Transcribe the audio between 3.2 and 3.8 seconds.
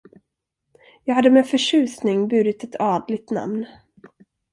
namn.